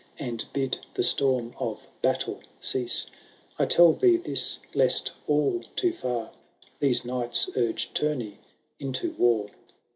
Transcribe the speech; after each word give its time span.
And 0.17 0.43
bid 0.51 0.79
the 0.95 1.03
storm 1.03 1.53
of 1.59 1.85
battle 2.01 2.39
cease. 2.59 3.05
I 3.59 3.67
tell 3.67 3.93
thee 3.93 4.17
this, 4.17 4.57
lest 4.73 5.11
all 5.27 5.63
too 5.75 5.93
far 5.93 6.31
These 6.79 7.05
knights 7.05 7.51
urge 7.55 7.93
tourney 7.93 8.39
into 8.79 9.11
war. 9.11 9.49